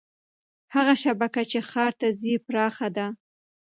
[0.75, 3.07] هغه شبکه چې ښار ته ځي پراخه ده.